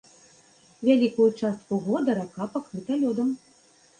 [0.89, 3.29] Вялікую частку года рака пакрыта лёдам.